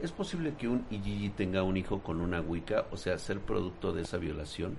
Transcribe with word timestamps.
¿Es 0.00 0.12
posible 0.12 0.54
que 0.54 0.68
un 0.68 0.84
Igigi 0.90 1.30
tenga 1.30 1.62
un 1.62 1.76
hijo 1.76 2.00
con 2.02 2.20
una 2.20 2.40
Wicca, 2.40 2.86
o 2.92 2.96
sea, 2.96 3.18
ser 3.18 3.40
producto 3.40 3.92
de 3.92 4.02
esa 4.02 4.18
violación? 4.18 4.76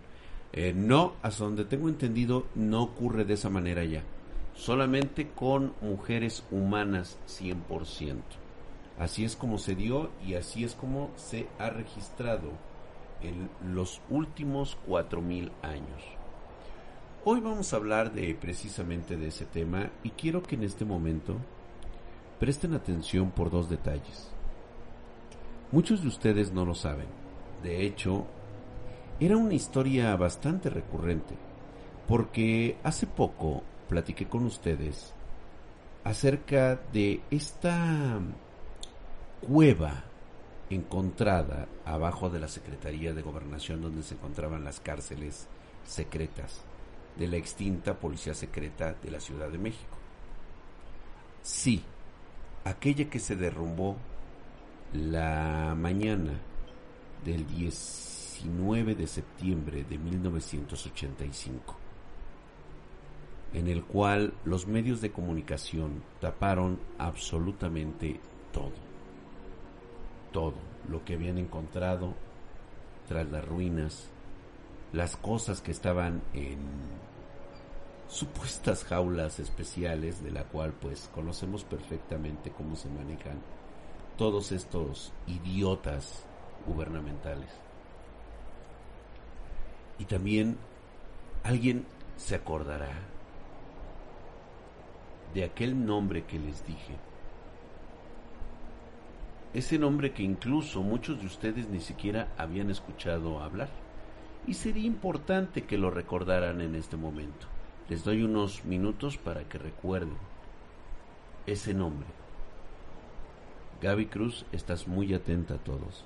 Eh, 0.53 0.73
no, 0.73 1.15
hasta 1.21 1.43
donde 1.43 1.65
tengo 1.65 1.89
entendido, 1.89 2.45
no 2.55 2.83
ocurre 2.83 3.25
de 3.25 3.33
esa 3.33 3.49
manera 3.49 3.83
ya. 3.83 4.03
Solamente 4.53 5.29
con 5.29 5.73
mujeres 5.81 6.43
humanas 6.49 7.17
100%. 7.27 8.21
Así 8.97 9.25
es 9.25 9.35
como 9.35 9.57
se 9.57 9.75
dio 9.75 10.09
y 10.25 10.35
así 10.35 10.63
es 10.63 10.75
como 10.75 11.11
se 11.17 11.47
ha 11.59 11.69
registrado 11.69 12.51
en 13.21 13.49
los 13.75 14.01
últimos 14.09 14.77
4.000 14.87 15.51
años. 15.61 16.03
Hoy 17.25 17.41
vamos 17.41 17.73
a 17.73 17.77
hablar 17.77 18.13
de 18.13 18.33
precisamente 18.35 19.17
de 19.17 19.27
ese 19.27 19.45
tema 19.45 19.89
y 20.03 20.11
quiero 20.11 20.41
que 20.41 20.55
en 20.55 20.63
este 20.63 20.85
momento 20.85 21.35
presten 22.39 22.73
atención 22.73 23.31
por 23.31 23.49
dos 23.49 23.69
detalles. 23.69 24.34
Muchos 25.71 26.01
de 26.01 26.07
ustedes 26.07 26.51
no 26.51 26.65
lo 26.65 26.75
saben. 26.75 27.07
De 27.63 27.85
hecho, 27.85 28.25
era 29.19 29.37
una 29.37 29.53
historia 29.53 30.15
bastante 30.15 30.69
recurrente, 30.69 31.35
porque 32.07 32.77
hace 32.83 33.07
poco 33.07 33.63
platiqué 33.89 34.27
con 34.27 34.45
ustedes 34.45 35.13
acerca 36.03 36.75
de 36.93 37.21
esta 37.31 38.19
cueva 39.41 40.03
encontrada 40.69 41.67
abajo 41.85 42.29
de 42.29 42.39
la 42.39 42.47
Secretaría 42.47 43.13
de 43.13 43.21
Gobernación 43.21 43.81
donde 43.81 44.03
se 44.03 44.15
encontraban 44.15 44.63
las 44.63 44.79
cárceles 44.79 45.47
secretas 45.85 46.63
de 47.17 47.27
la 47.27 47.37
extinta 47.37 47.93
Policía 47.95 48.33
Secreta 48.33 48.95
de 49.01 49.11
la 49.11 49.19
Ciudad 49.19 49.49
de 49.49 49.57
México. 49.57 49.95
Sí, 51.41 51.83
aquella 52.63 53.09
que 53.09 53.19
se 53.19 53.35
derrumbó 53.35 53.95
la 54.95 55.75
mañana 55.77 56.39
del 57.23 57.45
19 57.47 58.95
de 58.95 59.07
septiembre 59.07 59.83
de 59.83 59.97
1985, 59.97 61.75
en 63.53 63.67
el 63.67 63.83
cual 63.83 64.33
los 64.45 64.67
medios 64.67 65.01
de 65.01 65.11
comunicación 65.11 66.01
taparon 66.21 66.79
absolutamente 66.97 68.19
todo, 68.53 68.73
todo 70.31 70.55
lo 70.89 71.03
que 71.03 71.15
habían 71.15 71.37
encontrado 71.37 72.13
tras 73.07 73.29
las 73.29 73.45
ruinas, 73.45 74.09
las 74.93 75.17
cosas 75.17 75.61
que 75.61 75.71
estaban 75.71 76.21
en 76.33 76.59
supuestas 78.07 78.85
jaulas 78.85 79.39
especiales 79.39 80.23
de 80.23 80.31
la 80.31 80.43
cual 80.45 80.73
pues 80.73 81.09
conocemos 81.13 81.63
perfectamente 81.63 82.51
cómo 82.51 82.75
se 82.75 82.89
manejan 82.89 83.41
todos 84.17 84.51
estos 84.51 85.13
idiotas 85.27 86.25
gubernamentales. 86.65 87.49
Y 89.99 90.05
también 90.05 90.57
alguien 91.43 91.85
se 92.17 92.35
acordará 92.35 92.91
de 95.33 95.43
aquel 95.43 95.85
nombre 95.85 96.23
que 96.23 96.39
les 96.39 96.65
dije. 96.65 96.95
Ese 99.53 99.77
nombre 99.77 100.11
que 100.11 100.23
incluso 100.23 100.81
muchos 100.81 101.19
de 101.19 101.27
ustedes 101.27 101.69
ni 101.69 101.79
siquiera 101.79 102.33
habían 102.37 102.69
escuchado 102.69 103.41
hablar. 103.41 103.69
Y 104.47 104.53
sería 104.53 104.85
importante 104.85 105.63
que 105.63 105.77
lo 105.77 105.89
recordaran 105.89 106.61
en 106.61 106.75
este 106.75 106.97
momento. 106.97 107.47
Les 107.89 108.03
doy 108.03 108.23
unos 108.23 108.65
minutos 108.65 109.17
para 109.17 109.43
que 109.47 109.57
recuerden 109.57 110.17
ese 111.45 111.73
nombre. 111.73 112.24
Gaby 113.81 114.05
Cruz, 114.07 114.45
estás 114.51 114.87
muy 114.87 115.13
atenta 115.13 115.55
a 115.55 115.57
todos. 115.57 116.05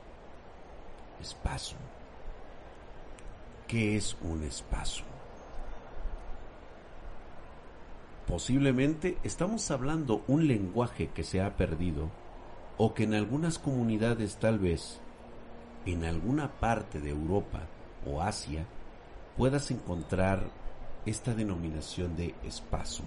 Espacio. 1.21 1.77
¿Qué 3.67 3.95
es 3.95 4.17
un 4.23 4.43
espacio? 4.43 5.05
Posiblemente 8.27 9.17
estamos 9.23 9.69
hablando 9.69 10.23
un 10.27 10.47
lenguaje 10.47 11.09
que 11.09 11.23
se 11.23 11.41
ha 11.41 11.55
perdido 11.57 12.09
o 12.77 12.93
que 12.93 13.03
en 13.03 13.13
algunas 13.13 13.59
comunidades 13.59 14.37
tal 14.37 14.57
vez 14.57 14.99
en 15.85 16.05
alguna 16.05 16.51
parte 16.59 16.99
de 16.99 17.09
Europa 17.09 17.61
o 18.05 18.21
Asia 18.21 18.65
puedas 19.37 19.69
encontrar 19.71 20.49
esta 21.05 21.33
denominación 21.33 22.15
de 22.15 22.33
espacio. 22.43 23.05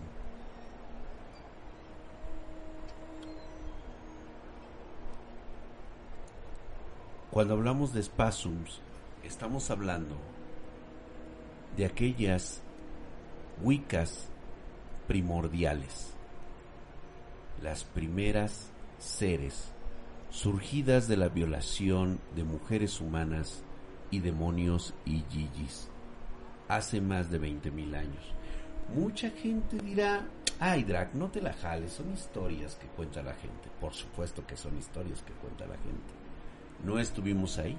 Cuando 7.33 7.55
hablamos 7.55 7.95
de 7.95 8.03
spasms, 8.03 8.83
estamos 9.25 9.71
hablando 9.71 10.17
de 11.79 11.87
aquellas 11.87 12.61
wicas 13.63 14.29
primordiales, 15.09 16.13
las 17.63 17.85
primeras 17.85 18.71
seres 18.99 19.73
surgidas 20.29 21.09
de 21.09 21.17
la 21.17 21.31
violación 21.31 22.21
de 22.37 22.45
mujeres 22.45 23.01
humanas 23.01 23.65
y 24.11 24.19
demonios 24.19 24.93
y 25.07 25.25
yiyis 25.31 25.89
hace 26.69 27.01
más 27.01 27.31
de 27.31 27.41
20.000 27.41 27.97
años. 27.97 28.35
Mucha 28.95 29.31
gente 29.31 29.79
dirá, 29.79 30.27
ay 30.61 30.85
Drac, 30.85 31.15
no 31.15 31.31
te 31.31 31.41
la 31.41 31.55
jales, 31.55 31.95
son 31.95 32.13
historias 32.13 32.75
que 32.75 32.89
cuenta 32.89 33.23
la 33.23 33.33
gente. 33.33 33.71
Por 33.81 33.95
supuesto 33.95 34.47
que 34.47 34.59
son 34.59 34.77
historias 34.77 35.23
que 35.23 35.33
cuenta 35.33 35.65
la 35.65 35.79
gente 35.79 36.22
no 36.85 36.99
estuvimos 36.99 37.59
ahí. 37.59 37.79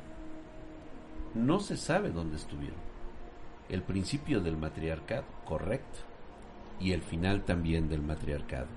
No 1.33 1.59
se 1.59 1.77
sabe 1.77 2.11
dónde 2.11 2.37
estuvieron. 2.37 2.79
El 3.69 3.81
principio 3.81 4.39
del 4.41 4.57
matriarcado, 4.57 5.25
correcto. 5.45 5.99
Y 6.79 6.91
el 6.91 7.01
final 7.01 7.43
también 7.43 7.89
del 7.89 8.01
matriarcado. 8.01 8.67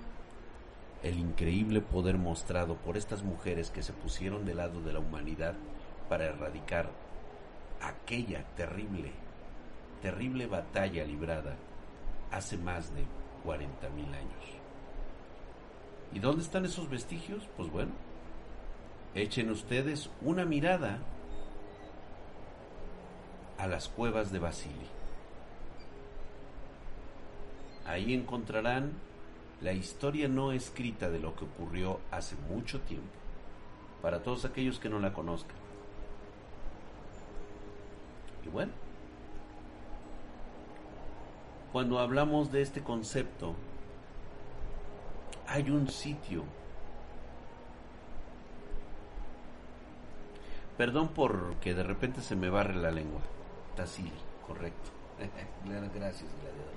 El 1.02 1.18
increíble 1.18 1.80
poder 1.80 2.18
mostrado 2.18 2.76
por 2.76 2.96
estas 2.96 3.22
mujeres 3.22 3.70
que 3.70 3.82
se 3.82 3.92
pusieron 3.92 4.44
del 4.44 4.56
lado 4.56 4.80
de 4.82 4.92
la 4.92 5.00
humanidad 5.00 5.54
para 6.08 6.26
erradicar 6.26 6.90
aquella 7.80 8.44
terrible, 8.56 9.12
terrible 10.02 10.46
batalla 10.46 11.04
librada 11.04 11.56
hace 12.30 12.56
más 12.56 12.94
de 12.94 13.04
40 13.44 13.88
mil 13.90 14.06
años. 14.14 14.44
¿Y 16.12 16.18
dónde 16.18 16.42
están 16.42 16.64
esos 16.64 16.88
vestigios? 16.88 17.48
Pues 17.56 17.70
bueno, 17.70 17.92
echen 19.14 19.50
ustedes 19.50 20.10
una 20.20 20.44
mirada 20.44 20.98
a 23.58 23.66
las 23.66 23.88
cuevas 23.88 24.32
de 24.32 24.38
Basili. 24.38 24.86
Ahí 27.86 28.14
encontrarán 28.14 28.92
la 29.60 29.72
historia 29.72 30.28
no 30.28 30.52
escrita 30.52 31.08
de 31.08 31.18
lo 31.18 31.34
que 31.34 31.44
ocurrió 31.44 32.00
hace 32.10 32.36
mucho 32.50 32.80
tiempo, 32.80 33.06
para 34.02 34.22
todos 34.22 34.44
aquellos 34.44 34.78
que 34.78 34.88
no 34.88 34.98
la 34.98 35.12
conozcan. 35.12 35.56
Y 38.44 38.48
bueno, 38.48 38.72
cuando 41.72 41.98
hablamos 41.98 42.52
de 42.52 42.62
este 42.62 42.82
concepto, 42.82 43.54
hay 45.46 45.70
un 45.70 45.88
sitio 45.88 46.44
Perdón 50.76 51.08
por 51.08 51.56
que 51.56 51.74
de 51.74 51.82
repente 51.82 52.20
se 52.20 52.36
me 52.36 52.50
barre 52.50 52.74
la 52.74 52.90
lengua. 52.90 53.20
Tassili, 53.74 54.12
correcto. 54.46 54.90
Gracias, 55.94 56.30
gladiador. 56.42 56.76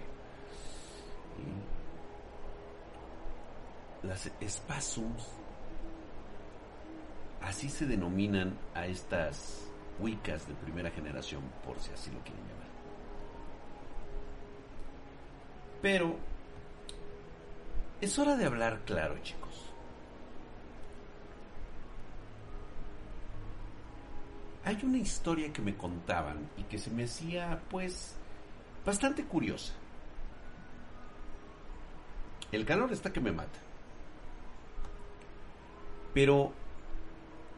las 4.04 4.30
spasms, 4.48 5.28
así 7.42 7.70
se 7.70 7.86
denominan 7.86 8.58
a 8.74 8.86
estas 8.86 9.66
wicas 10.00 10.48
de 10.48 10.54
primera 10.56 10.90
generación, 10.90 11.42
por 11.66 11.80
si 11.80 11.92
así 11.92 12.12
lo 12.12 12.20
quieren 12.20 12.44
llamar. 12.48 12.68
Pero 15.82 16.16
es 18.02 18.18
hora 18.20 18.36
de 18.36 18.46
hablar 18.46 18.82
claro, 18.86 19.18
chicos. 19.22 19.69
Hay 24.70 24.78
una 24.84 25.00
historia 25.00 25.52
que 25.52 25.64
me 25.64 25.76
contaban 25.76 26.48
y 26.56 26.62
que 26.64 26.78
se 26.78 26.92
me 26.92 27.06
hacía 27.06 27.60
pues 27.72 28.16
bastante 28.86 29.26
curiosa. 29.26 29.74
El 32.52 32.66
calor 32.66 32.94
está 32.94 33.12
que 33.12 33.20
me 33.20 33.32
mata. 33.32 33.60
Pero 36.14 36.54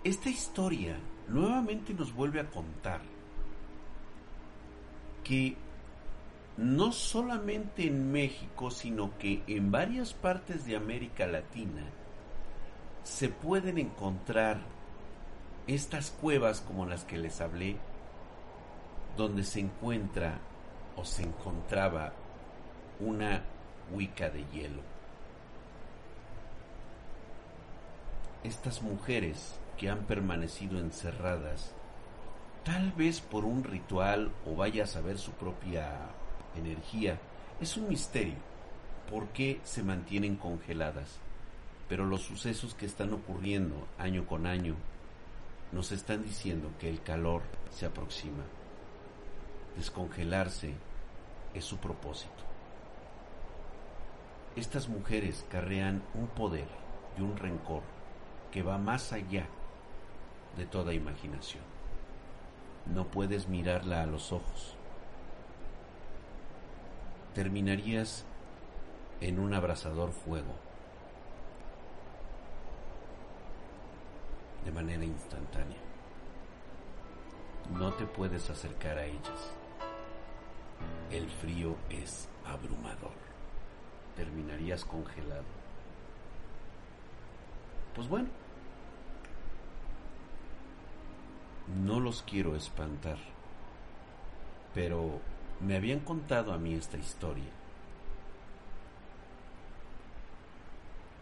esta 0.06 0.30
historia 0.30 0.98
nuevamente 1.28 1.94
nos 1.94 2.14
vuelve 2.14 2.40
a 2.40 2.50
contar 2.50 3.02
que 5.26 5.58
no 6.56 6.94
solamente 6.94 7.88
en 7.88 8.10
México, 8.10 8.72
sino 8.72 9.18
que 9.18 9.44
en 9.48 9.70
varias 9.70 10.14
partes 10.14 10.66
de 10.66 10.78
América 10.78 11.28
Latina 11.28 11.84
se 13.04 13.28
pueden 13.28 13.80
encontrar 13.80 14.62
estas 15.76 16.12
cuevas 16.12 16.62
como 16.62 16.86
las 16.86 17.06
que 17.06 17.18
les 17.18 17.40
hablé, 17.40 17.78
donde 19.16 19.44
se 19.44 19.60
encuentra 19.60 20.40
o 20.96 21.06
se 21.06 21.24
encontraba 21.24 22.14
una 23.00 23.44
huica 23.92 24.30
de 24.30 24.46
hielo. 24.52 24.82
Estas 28.44 28.82
mujeres 28.82 29.60
que 29.78 29.90
han 29.90 30.06
permanecido 30.06 30.80
encerradas, 30.80 31.74
tal 32.66 32.92
vez 32.94 33.22
por 33.22 33.46
un 33.46 33.64
ritual 33.64 34.32
o 34.46 34.56
vaya 34.56 34.84
a 34.84 34.88
saber 34.88 35.18
su 35.18 35.32
propia 35.32 35.92
energía, 36.56 37.20
es 37.60 37.78
un 37.78 37.88
misterio 37.88 38.36
por 39.10 39.28
qué 39.28 39.60
se 39.64 39.84
mantienen 39.84 40.36
congeladas. 40.36 41.20
Pero 41.88 42.06
los 42.06 42.22
sucesos 42.22 42.74
que 42.74 42.86
están 42.86 43.14
ocurriendo 43.14 43.88
año 43.98 44.26
con 44.26 44.46
año 44.46 44.76
nos 45.72 45.92
están 45.92 46.24
diciendo 46.24 46.70
que 46.80 46.90
el 46.90 47.02
calor 47.02 47.42
se 47.70 47.86
aproxima. 47.86 48.44
Descongelarse 49.78 50.74
es 51.54 51.64
su 51.64 51.78
propósito. 51.78 52.44
Estas 54.56 54.90
mujeres 54.90 55.46
carrean 55.50 56.04
un 56.14 56.28
poder 56.28 56.68
y 57.18 57.22
un 57.22 57.38
rencor 57.38 57.84
que 58.52 58.64
va 58.64 58.78
más 58.78 59.14
allá 59.14 59.48
de 60.58 60.66
toda 60.66 60.94
imaginación. 60.94 61.64
No 62.94 63.08
puedes 63.08 63.48
mirarla 63.48 64.04
a 64.04 64.06
los 64.06 64.34
ojos. 64.34 64.76
Terminarías 67.34 68.26
en 69.22 69.40
un 69.40 69.54
abrasador 69.54 70.12
fuego 70.12 70.71
de 74.72 74.76
manera 74.76 75.04
instantánea. 75.04 75.78
No 77.78 77.94
te 77.94 78.06
puedes 78.06 78.50
acercar 78.50 78.98
a 78.98 79.06
ellas. 79.06 79.52
El 81.12 81.30
frío 81.30 81.76
es 81.90 82.30
abrumador. 82.46 83.12
Terminarías 84.16 84.86
congelado. 84.86 85.44
Pues 87.96 88.08
bueno, 88.08 88.30
no 91.84 92.00
los 92.00 92.24
quiero 92.24 92.56
espantar, 92.56 93.18
pero 94.74 95.20
me 95.60 95.76
habían 95.76 96.00
contado 96.00 96.54
a 96.54 96.58
mí 96.58 96.74
esta 96.74 96.98
historia. 96.98 97.52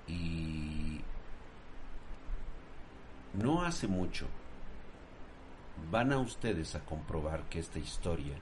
Y 0.07 1.01
no 3.33 3.58
hace 3.69 3.87
mucho 3.87 4.25
van 5.91 6.11
a 6.11 6.17
ustedes 6.17 6.75
a 6.75 6.79
comprobar 6.81 7.43
que 7.49 7.59
esta 7.59 7.79
historia 7.79 8.35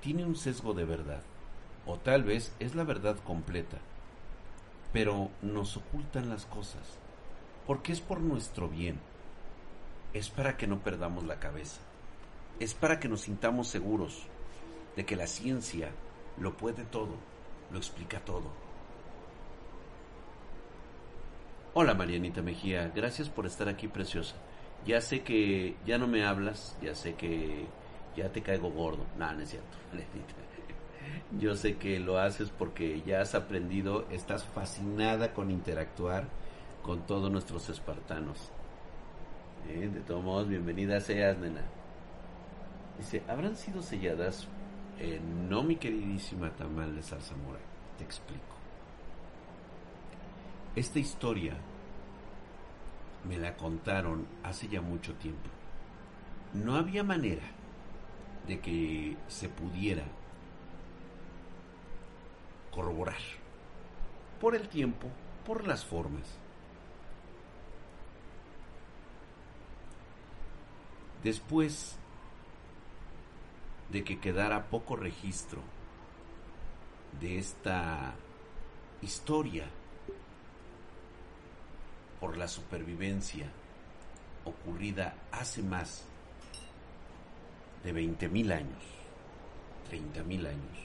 tiene 0.00 0.24
un 0.24 0.36
sesgo 0.36 0.74
de 0.74 0.84
verdad, 0.84 1.22
o 1.84 1.98
tal 1.98 2.22
vez 2.22 2.54
es 2.60 2.74
la 2.74 2.84
verdad 2.84 3.16
completa, 3.24 3.78
pero 4.92 5.28
nos 5.42 5.76
ocultan 5.76 6.28
las 6.28 6.46
cosas, 6.46 6.98
porque 7.66 7.92
es 7.92 8.00
por 8.00 8.20
nuestro 8.20 8.68
bien, 8.68 9.00
es 10.12 10.30
para 10.30 10.56
que 10.56 10.66
no 10.66 10.78
perdamos 10.78 11.24
la 11.24 11.40
cabeza, 11.40 11.80
es 12.60 12.74
para 12.74 13.00
que 13.00 13.08
nos 13.08 13.22
sintamos 13.22 13.68
seguros 13.68 14.22
de 14.94 15.04
que 15.04 15.16
la 15.16 15.26
ciencia 15.26 15.90
lo 16.38 16.56
puede 16.56 16.84
todo, 16.84 17.16
lo 17.72 17.78
explica 17.78 18.20
todo. 18.20 18.63
Hola 21.76 21.92
Marianita 21.94 22.40
Mejía, 22.40 22.92
gracias 22.94 23.28
por 23.28 23.46
estar 23.46 23.68
aquí 23.68 23.88
preciosa. 23.88 24.36
Ya 24.86 25.00
sé 25.00 25.24
que 25.24 25.74
ya 25.84 25.98
no 25.98 26.06
me 26.06 26.24
hablas, 26.24 26.78
ya 26.80 26.94
sé 26.94 27.14
que 27.14 27.66
ya 28.16 28.28
te 28.28 28.42
caigo 28.42 28.70
gordo. 28.70 29.04
No, 29.18 29.32
no 29.32 29.40
es 29.40 29.50
cierto. 29.50 29.76
Yo 31.40 31.56
sé 31.56 31.76
que 31.76 31.98
lo 31.98 32.20
haces 32.20 32.50
porque 32.50 33.02
ya 33.04 33.22
has 33.22 33.34
aprendido, 33.34 34.06
estás 34.12 34.44
fascinada 34.44 35.34
con 35.34 35.50
interactuar 35.50 36.28
con 36.84 37.08
todos 37.08 37.28
nuestros 37.32 37.68
espartanos. 37.68 38.52
Eh, 39.68 39.90
de 39.92 40.00
todos 40.02 40.22
modos, 40.22 40.48
bienvenida 40.48 41.00
seas, 41.00 41.36
nena. 41.38 41.62
Dice, 42.98 43.24
¿habrán 43.26 43.56
sido 43.56 43.82
selladas? 43.82 44.46
Eh, 45.00 45.20
no, 45.48 45.64
mi 45.64 45.74
queridísima 45.74 46.50
Tamal 46.50 46.94
de 46.94 47.02
Zarzamora. 47.02 47.58
Te 47.98 48.04
explico. 48.04 48.63
Esta 50.76 50.98
historia 50.98 51.56
me 53.28 53.38
la 53.38 53.56
contaron 53.56 54.26
hace 54.42 54.66
ya 54.66 54.80
mucho 54.80 55.14
tiempo. 55.14 55.48
No 56.52 56.74
había 56.74 57.04
manera 57.04 57.44
de 58.48 58.58
que 58.58 59.16
se 59.28 59.48
pudiera 59.48 60.02
corroborar 62.72 63.20
por 64.40 64.56
el 64.56 64.68
tiempo, 64.68 65.06
por 65.46 65.64
las 65.64 65.84
formas. 65.84 66.38
Después 71.22 71.96
de 73.92 74.02
que 74.02 74.18
quedara 74.18 74.64
poco 74.70 74.96
registro 74.96 75.60
de 77.20 77.38
esta 77.38 78.14
historia 79.02 79.66
por 82.24 82.38
la 82.38 82.48
supervivencia 82.48 83.44
ocurrida 84.46 85.12
hace 85.30 85.62
más 85.62 86.04
de 87.84 87.92
20.000 87.94 88.50
años, 88.50 88.82
30.000 89.90 90.46
años, 90.46 90.78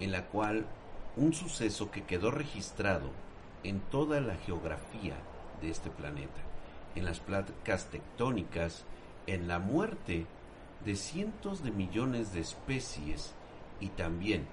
en 0.00 0.10
la 0.10 0.26
cual 0.26 0.66
un 1.16 1.34
suceso 1.34 1.92
que 1.92 2.02
quedó 2.02 2.32
registrado 2.32 3.12
en 3.62 3.78
toda 3.78 4.20
la 4.20 4.34
geografía 4.34 5.14
de 5.62 5.70
este 5.70 5.90
planeta, 5.90 6.40
en 6.96 7.04
las 7.04 7.20
placas 7.20 7.84
tectónicas, 7.92 8.86
en 9.28 9.46
la 9.46 9.60
muerte 9.60 10.26
de 10.84 10.96
cientos 10.96 11.62
de 11.62 11.70
millones 11.70 12.32
de 12.32 12.40
especies 12.40 13.34
y 13.78 13.90
también 13.90 14.48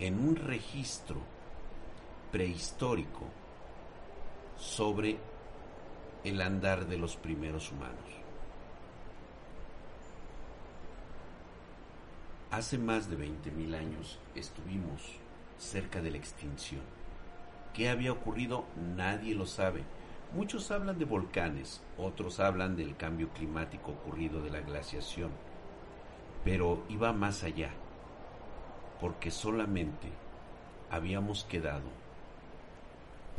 en 0.00 0.18
un 0.18 0.34
registro 0.34 1.20
prehistórico 2.32 3.28
sobre 4.60 5.16
el 6.22 6.42
andar 6.42 6.86
de 6.86 6.98
los 6.98 7.16
primeros 7.16 7.72
humanos. 7.72 7.96
Hace 12.50 12.76
más 12.76 13.08
de 13.08 13.16
20.000 13.16 13.74
años 13.74 14.18
estuvimos 14.34 15.00
cerca 15.56 16.02
de 16.02 16.10
la 16.10 16.18
extinción. 16.18 16.82
¿Qué 17.72 17.88
había 17.88 18.12
ocurrido? 18.12 18.64
Nadie 18.96 19.34
lo 19.34 19.46
sabe. 19.46 19.82
Muchos 20.34 20.70
hablan 20.70 20.98
de 20.98 21.06
volcanes, 21.06 21.80
otros 21.96 22.38
hablan 22.38 22.76
del 22.76 22.96
cambio 22.96 23.30
climático 23.30 23.92
ocurrido 23.92 24.42
de 24.42 24.50
la 24.50 24.60
glaciación, 24.60 25.30
pero 26.44 26.84
iba 26.88 27.12
más 27.14 27.44
allá, 27.44 27.70
porque 29.00 29.30
solamente 29.30 30.08
habíamos 30.90 31.44
quedado 31.44 31.88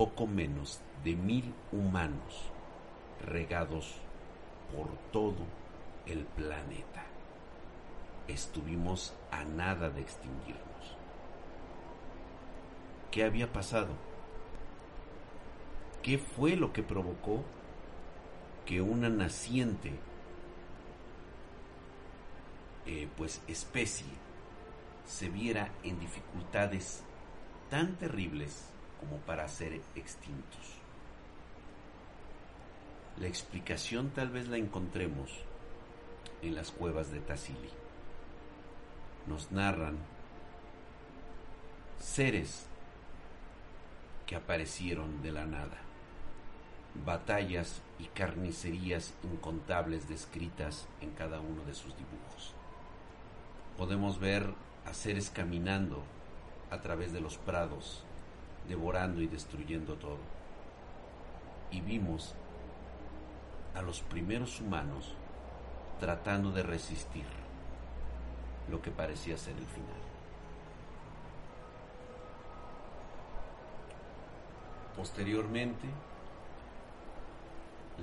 poco 0.01 0.25
menos 0.25 0.81
de 1.03 1.15
mil 1.15 1.53
humanos 1.72 2.50
regados 3.24 3.98
por 4.75 4.88
todo 5.12 5.46
el 6.08 6.25
planeta. 6.25 7.05
Estuvimos 8.27 9.13
a 9.29 9.43
nada 9.43 9.91
de 9.91 10.01
extinguirnos. 10.01 10.98
¿Qué 13.12 13.24
había 13.24 13.53
pasado? 13.53 13.89
¿Qué 16.01 16.17
fue 16.17 16.55
lo 16.55 16.74
que 16.74 16.81
provocó 16.81 17.43
que 18.65 18.81
una 18.81 19.08
naciente 19.08 19.91
eh, 22.88 23.08
pues 23.17 23.43
especie 23.48 24.08
se 25.05 25.29
viera 25.29 25.72
en 25.84 26.00
dificultades 26.00 27.03
tan 27.70 27.98
terribles 27.98 28.71
como 29.01 29.17
para 29.17 29.48
ser 29.50 29.74
extintos. 29.96 30.81
La 33.20 33.27
explicación 33.27 34.12
tal 34.12 34.29
vez 34.29 34.48
la 34.48 34.58
encontremos 34.58 35.29
en 36.41 36.55
las 36.55 36.72
cuevas 36.72 37.12
de 37.12 37.20
Tassili. 37.20 37.70
Nos 39.27 39.51
narran 39.51 39.98
seres 42.00 42.65
que 44.25 44.36
aparecieron 44.36 45.22
de 45.22 45.31
la 45.31 45.46
nada, 45.46 45.77
batallas 47.05 47.81
y 48.00 48.05
carnicerías 48.05 49.13
incontables 49.24 50.08
descritas 50.08 50.88
en 51.01 51.12
cada 51.12 51.39
uno 51.41 51.63
de 51.65 51.74
sus 51.74 51.96
dibujos. 51.98 52.53
Podemos 53.77 54.20
ver 54.20 54.53
a 54.86 54.93
seres 54.93 55.29
caminando 55.29 56.01
a 56.72 56.79
través 56.79 57.13
de 57.13 57.22
los 57.22 57.38
prados, 57.38 58.03
devorando 58.68 59.22
y 59.22 59.27
destruyendo 59.27 59.96
todo. 59.96 60.20
Y 61.72 61.82
vimos 61.82 62.36
a 63.75 63.82
los 63.82 64.01
primeros 64.01 64.60
humanos 64.60 65.15
tratando 66.00 66.51
de 66.51 66.63
resistir 66.63 67.25
lo 68.70 68.82
que 68.82 68.91
parecía 68.91 69.38
ser 69.38 69.56
el 69.56 69.65
final. 69.65 70.01
Posteriormente, 74.96 75.88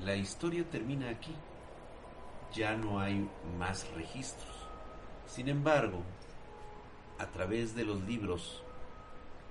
la 0.05 0.15
historia 0.17 0.65
termina 0.69 1.11
aquí. 1.11 1.35
Ya 2.55 2.77
no 2.77 2.99
hay 2.99 3.29
más 3.59 3.89
registros. 3.95 4.69
Sin 5.27 5.49
embargo, 5.49 6.03
a 7.19 7.27
través 7.27 7.75
de 7.75 7.85
los 7.85 8.01
libros 8.03 8.63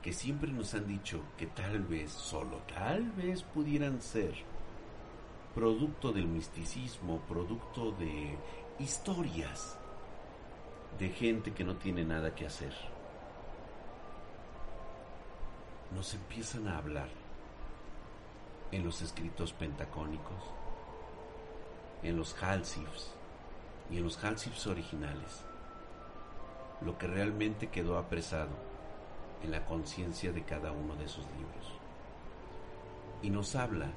que 0.07 0.13
siempre 0.13 0.49
nos 0.49 0.73
han 0.73 0.87
dicho 0.87 1.21
que 1.37 1.47
tal 1.47 1.79
vez, 1.79 2.09
solo 2.13 2.61
tal 2.73 3.11
vez 3.11 3.43
pudieran 3.43 4.01
ser 4.01 4.33
producto 5.53 6.13
del 6.13 6.27
misticismo, 6.27 7.19
producto 7.27 7.91
de 7.91 8.37
historias 8.79 9.77
de 10.97 11.09
gente 11.09 11.51
que 11.51 11.65
no 11.65 11.75
tiene 11.75 12.05
nada 12.05 12.33
que 12.33 12.45
hacer. 12.45 12.71
Nos 15.93 16.13
empiezan 16.13 16.69
a 16.69 16.77
hablar 16.77 17.09
en 18.71 18.85
los 18.85 19.01
escritos 19.01 19.51
pentacónicos, 19.51 20.41
en 22.01 22.15
los 22.15 22.33
halsifs 22.41 23.13
y 23.91 23.97
en 23.97 24.05
los 24.05 24.23
halsifs 24.23 24.67
originales, 24.67 25.43
lo 26.79 26.97
que 26.97 27.07
realmente 27.07 27.67
quedó 27.67 27.97
apresado 27.97 28.66
en 29.43 29.51
la 29.51 29.65
conciencia 29.65 30.31
de 30.31 30.43
cada 30.43 30.71
uno 30.71 30.95
de 30.95 31.05
esos 31.05 31.25
libros. 31.37 31.73
Y 33.21 33.29
nos 33.29 33.55
habla 33.55 33.87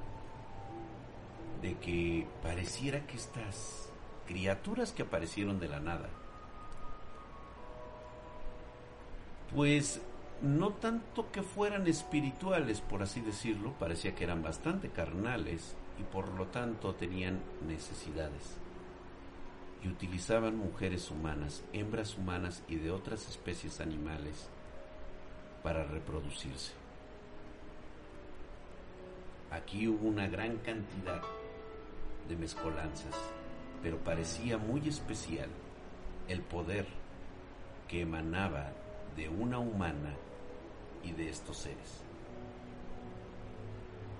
de 1.62 1.76
que 1.78 2.26
pareciera 2.42 3.06
que 3.06 3.16
estas 3.16 3.90
criaturas 4.26 4.92
que 4.92 5.02
aparecieron 5.02 5.60
de 5.60 5.68
la 5.68 5.80
nada, 5.80 6.08
pues 9.54 10.00
no 10.42 10.70
tanto 10.70 11.30
que 11.32 11.42
fueran 11.42 11.86
espirituales, 11.86 12.80
por 12.80 13.02
así 13.02 13.20
decirlo, 13.20 13.72
parecía 13.78 14.14
que 14.14 14.24
eran 14.24 14.42
bastante 14.42 14.88
carnales 14.88 15.74
y 15.98 16.02
por 16.02 16.28
lo 16.28 16.46
tanto 16.46 16.94
tenían 16.94 17.40
necesidades. 17.66 18.56
Y 19.82 19.88
utilizaban 19.88 20.56
mujeres 20.56 21.10
humanas, 21.10 21.62
hembras 21.72 22.16
humanas 22.16 22.62
y 22.68 22.76
de 22.76 22.90
otras 22.90 23.28
especies 23.28 23.80
animales 23.80 24.48
para 25.62 25.84
reproducirse. 25.84 26.72
Aquí 29.50 29.88
hubo 29.88 30.08
una 30.08 30.28
gran 30.28 30.58
cantidad 30.58 31.22
de 32.28 32.36
mezcolanzas, 32.36 33.14
pero 33.82 33.98
parecía 33.98 34.58
muy 34.58 34.88
especial 34.88 35.48
el 36.28 36.42
poder 36.42 36.86
que 37.88 38.02
emanaba 38.02 38.70
de 39.16 39.28
una 39.28 39.58
humana 39.58 40.14
y 41.02 41.12
de 41.12 41.28
estos 41.28 41.58
seres. 41.58 42.04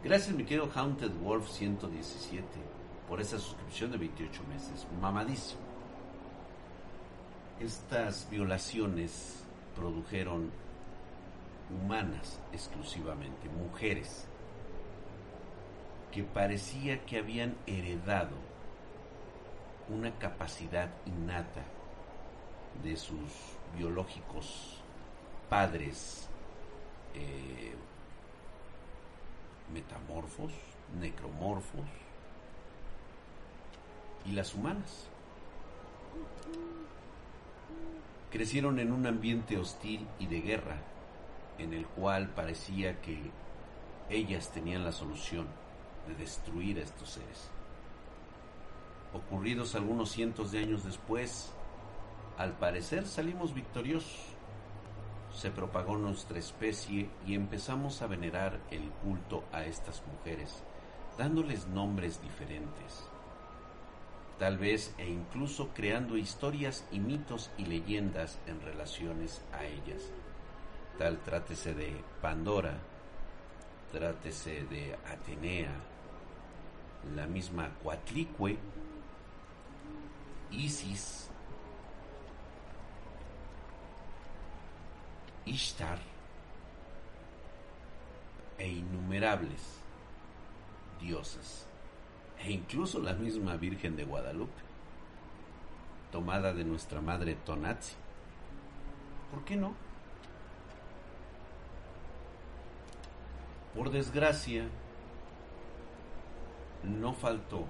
Gracias 0.02 0.34
mi 0.34 0.44
querido 0.44 0.68
Haunted 0.74 1.12
Wolf 1.22 1.48
117 1.48 2.44
por 3.08 3.20
esa 3.20 3.38
suscripción 3.38 3.90
de 3.92 3.98
28 3.98 4.42
meses. 4.44 4.86
Mamadísimo. 5.00 5.60
Estas 7.60 8.28
violaciones 8.30 9.44
produjeron 9.76 10.50
humanas 11.70 12.40
exclusivamente, 12.52 13.48
mujeres 13.48 14.26
que 16.12 16.24
parecía 16.24 17.04
que 17.06 17.18
habían 17.18 17.56
heredado 17.66 18.36
una 19.88 20.16
capacidad 20.18 20.90
innata 21.06 21.62
de 22.82 22.96
sus 22.96 23.30
biológicos 23.76 24.80
padres 25.48 26.28
eh, 27.14 27.74
metamorfos, 29.72 30.52
necromorfos 31.00 31.86
y 34.24 34.32
las 34.32 34.54
humanas. 34.54 35.06
Crecieron 38.30 38.78
en 38.78 38.92
un 38.92 39.06
ambiente 39.06 39.58
hostil 39.58 40.06
y 40.20 40.26
de 40.26 40.40
guerra, 40.40 40.76
en 41.62 41.74
el 41.74 41.86
cual 41.86 42.30
parecía 42.30 43.00
que 43.00 43.30
ellas 44.08 44.50
tenían 44.50 44.84
la 44.84 44.92
solución 44.92 45.46
de 46.08 46.14
destruir 46.14 46.78
a 46.78 46.82
estos 46.82 47.10
seres. 47.10 47.50
Ocurridos 49.12 49.74
algunos 49.74 50.10
cientos 50.10 50.52
de 50.52 50.60
años 50.60 50.84
después, 50.84 51.52
al 52.38 52.52
parecer 52.52 53.06
salimos 53.06 53.54
victoriosos. 53.54 54.26
Se 55.34 55.50
propagó 55.50 55.96
nuestra 55.96 56.38
especie 56.38 57.08
y 57.26 57.34
empezamos 57.34 58.02
a 58.02 58.06
venerar 58.06 58.60
el 58.70 58.90
culto 59.04 59.44
a 59.52 59.64
estas 59.64 60.02
mujeres, 60.06 60.62
dándoles 61.18 61.68
nombres 61.68 62.20
diferentes. 62.22 63.04
Tal 64.38 64.58
vez 64.58 64.94
e 64.98 65.08
incluso 65.08 65.68
creando 65.74 66.16
historias 66.16 66.84
y 66.90 66.98
mitos 66.98 67.50
y 67.58 67.66
leyendas 67.66 68.38
en 68.46 68.60
relaciones 68.62 69.44
a 69.52 69.64
ellas. 69.64 70.10
Trátese 71.00 71.72
de 71.72 71.96
Pandora, 72.20 72.76
trátese 73.90 74.64
de 74.64 74.94
Atenea, 75.10 75.72
la 77.16 77.26
misma 77.26 77.70
Coatlicue, 77.82 78.58
Isis, 80.50 81.30
Ishtar 85.46 85.98
e 88.58 88.68
innumerables 88.68 89.80
diosas, 91.00 91.66
e 92.44 92.52
incluso 92.52 93.00
la 93.00 93.14
misma 93.14 93.56
Virgen 93.56 93.96
de 93.96 94.04
Guadalupe, 94.04 94.60
tomada 96.12 96.52
de 96.52 96.64
nuestra 96.64 97.00
madre 97.00 97.36
Tonazzi. 97.36 97.94
¿Por 99.30 99.46
qué 99.46 99.56
no? 99.56 99.89
Por 103.74 103.90
desgracia, 103.90 104.68
no 106.82 107.12
faltó 107.12 107.66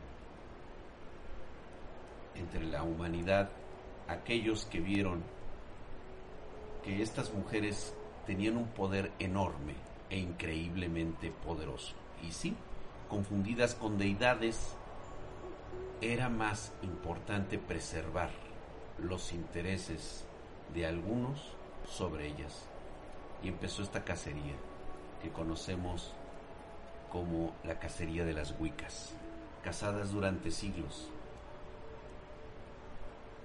entre 2.35 2.65
la 2.65 2.83
humanidad 2.83 3.51
aquellos 4.09 4.65
que 4.65 4.81
vieron 4.81 5.23
que 6.83 7.03
estas 7.03 7.35
mujeres 7.35 7.95
tenían 8.27 8.57
un 8.57 8.69
poder 8.69 9.13
enorme 9.19 9.75
e 10.09 10.19
increíblemente 10.19 11.31
poderoso. 11.45 11.95
Y 12.27 12.33
sí, 12.33 12.57
confundidas 13.11 13.75
con 13.75 13.99
deidades, 13.99 14.75
era 16.01 16.31
más 16.31 16.73
importante 16.83 17.59
preservar 17.59 18.31
los 18.99 19.35
intereses 19.35 20.25
de 20.73 20.87
algunos 20.87 21.55
sobre 21.87 22.29
ellas. 22.29 22.67
Y 23.43 23.49
empezó 23.49 23.83
esta 23.83 24.03
cacería 24.03 24.55
que 25.23 25.31
conocemos 25.31 26.13
como 27.11 27.53
la 27.65 27.79
cacería 27.79 28.25
de 28.25 28.33
las 28.33 28.55
Wiccas, 28.59 29.13
casadas 29.63 30.13
durante 30.13 30.51
siglos. 30.51 31.09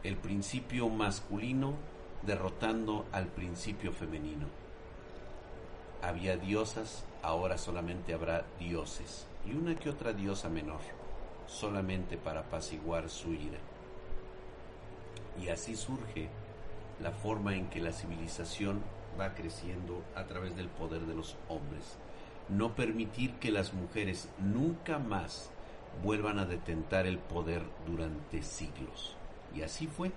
El 0.03 0.17
principio 0.17 0.88
masculino 0.89 1.74
derrotando 2.22 3.05
al 3.12 3.27
principio 3.27 3.91
femenino. 3.91 4.48
Había 6.01 6.38
diosas, 6.38 7.03
ahora 7.22 7.58
solamente 7.58 8.13
habrá 8.13 8.46
dioses, 8.60 9.25
y 9.46 9.53
una 9.53 9.75
que 9.75 9.89
otra 9.89 10.13
diosa 10.13 10.50
menor, 10.50 10.82
solamente 11.48 12.17
para 12.17 12.41
apaciguar 12.41 13.10
su 13.10 13.34
ira. 13.34 13.60
Y 15.41 15.50
así 15.50 15.75
surge 15.75 16.29
la 17.01 17.12
forma 17.12 17.55
en 17.55 17.67
que 17.67 17.82
la 17.82 17.91
civilización 17.91 18.82
va 19.19 19.34
creciendo 19.34 20.03
a 20.15 20.25
través 20.25 20.55
del 20.55 20.69
poder 20.69 21.01
de 21.01 21.15
los 21.15 21.36
hombres. 21.48 21.98
No 22.50 22.75
permitir 22.75 23.34
que 23.36 23.51
las 23.51 23.74
mujeres 23.74 24.29
nunca 24.39 25.00
más 25.00 25.50
vuelvan 26.03 26.39
a 26.39 26.45
detentar 26.45 27.07
el 27.07 27.17
poder 27.17 27.63
durante 27.88 28.43
siglos. 28.43 29.15
Y 29.55 29.62
así 29.62 29.88
fue. 29.88 30.12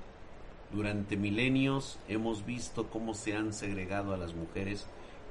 Durante 0.73 1.17
milenios 1.17 1.99
hemos 2.09 2.45
visto 2.45 2.90
cómo 2.90 3.14
se 3.14 3.35
han 3.35 3.55
segregado 3.55 4.12
a 4.12 4.19
las 4.19 4.35
mujeres, 4.35 4.87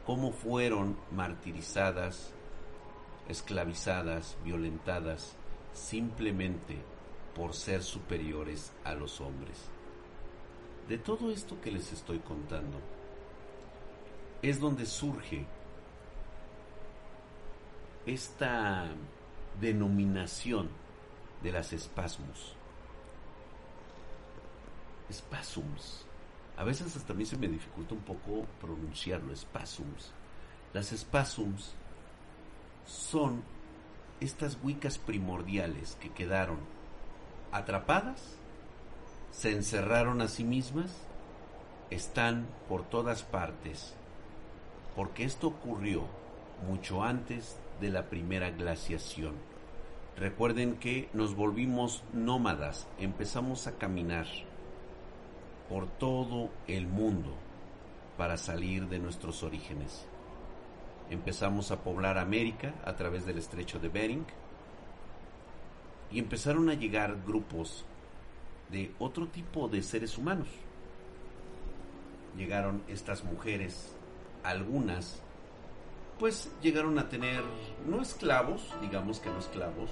cómo 0.06 0.32
fueron 0.32 0.98
martirizadas, 1.12 2.34
esclavizadas, 3.30 4.36
violentadas, 4.44 5.36
simplemente 5.74 6.78
por 7.36 7.54
ser 7.54 7.84
superiores 7.84 8.72
a 8.84 8.96
los 8.96 9.22
hombres. 9.22 9.70
De 10.88 10.98
todo 10.98 11.30
esto 11.32 11.60
que 11.62 11.72
les 11.72 11.92
estoy 11.94 12.20
contando, 12.20 12.80
es 14.42 14.60
donde 14.60 14.86
surge 14.86 15.46
esta 18.06 18.88
denominación 19.60 20.70
de 21.44 21.52
las 21.52 21.74
espasmos. 21.74 22.56
Espasms. 25.10 26.06
A 26.58 26.64
veces 26.64 26.96
hasta 26.96 27.14
a 27.14 27.16
mí 27.16 27.26
se 27.26 27.38
me 27.38 27.48
dificulta 27.48 27.94
un 27.94 28.02
poco 28.02 28.46
pronunciarlo, 28.60 29.34
espasms. 29.34 30.12
Las 30.74 30.92
espasms 30.92 31.74
son 32.86 33.44
estas 34.20 34.58
huicas 34.64 34.98
primordiales 34.98 35.98
que 36.02 36.12
quedaron 36.12 36.58
atrapadas, 37.52 38.36
se 39.32 39.52
encerraron 39.52 40.22
a 40.22 40.28
sí 40.28 40.44
mismas, 40.44 40.92
están 41.90 42.48
por 42.68 42.84
todas 42.84 43.24
partes, 43.24 43.96
porque 44.98 45.24
esto 45.26 45.50
ocurrió 45.50 46.06
mucho 46.68 47.04
antes 47.04 47.60
de 47.80 47.90
la 47.90 48.10
primera 48.10 48.50
glaciación. 48.50 49.36
Recuerden 50.18 50.78
que 50.78 51.08
nos 51.14 51.36
volvimos 51.36 52.04
nómadas, 52.14 52.88
empezamos 52.98 53.68
a 53.68 53.78
caminar 53.78 54.26
por 55.70 55.86
todo 55.86 56.50
el 56.66 56.88
mundo 56.88 57.36
para 58.18 58.38
salir 58.38 58.88
de 58.88 58.98
nuestros 58.98 59.44
orígenes. 59.44 60.08
Empezamos 61.12 61.70
a 61.70 61.84
poblar 61.84 62.18
América 62.18 62.74
a 62.84 62.96
través 62.96 63.24
del 63.28 63.38
estrecho 63.38 63.78
de 63.78 63.90
Bering 63.90 64.26
y 66.12 66.18
empezaron 66.18 66.70
a 66.72 66.74
llegar 66.74 67.22
grupos 67.24 67.86
de 68.72 68.92
otro 68.98 69.28
tipo 69.28 69.68
de 69.68 69.84
seres 69.84 70.18
humanos. 70.18 70.48
Llegaron 72.36 72.82
estas 72.88 73.24
mujeres, 73.24 73.97
algunas 74.44 75.22
pues 76.20 76.50
llegaron 76.62 76.98
a 76.98 77.10
tener, 77.10 77.44
no 77.86 78.02
esclavos, 78.02 78.74
digamos 78.82 79.20
que 79.20 79.30
no 79.30 79.38
esclavos, 79.38 79.92